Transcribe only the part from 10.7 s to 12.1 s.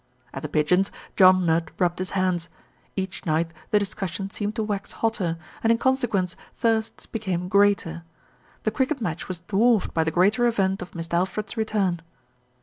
of Mist' Alfred's return.